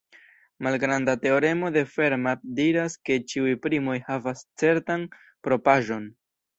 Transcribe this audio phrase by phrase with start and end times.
[0.67, 5.09] Malgranda teoremo de Fermat diras ke ĉiuj primoj havas certan
[5.49, 6.15] propraĵon.